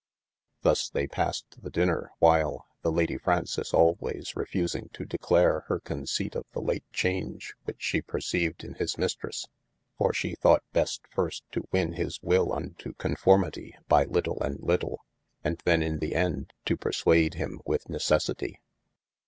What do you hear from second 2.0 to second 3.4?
while, the Lady